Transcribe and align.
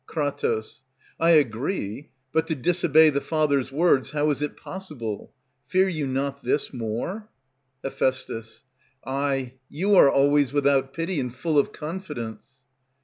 Kr. 0.07 0.23
I 1.19 1.29
agree, 1.29 2.09
but 2.33 2.47
to 2.47 2.55
disobey 2.55 3.11
the 3.11 3.21
Father's 3.21 3.71
words 3.71 4.09
How 4.09 4.31
is 4.31 4.41
it 4.41 4.57
possible? 4.57 5.31
Fear 5.67 5.89
you 5.89 6.07
not 6.07 6.41
this 6.41 6.73
more? 6.73 7.29
Heph. 7.83 8.01
Ay, 9.05 9.53
you 9.69 9.93
are 9.93 10.09
always 10.09 10.53
without 10.53 10.91
pity, 10.93 11.19
and 11.19 11.31
full 11.31 11.59
of 11.59 11.71
confidence. 11.71 12.63